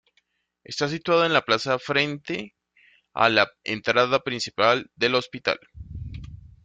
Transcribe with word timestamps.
Está 0.63 0.87
situada 0.87 1.27
en 1.27 1.33
la 1.33 1.43
plaza 1.43 1.77
frente 1.77 2.55
a 3.13 3.29
la 3.29 3.47
entrada 3.63 4.21
principal 4.23 4.89
del 4.95 5.13
hospital. 5.13 5.59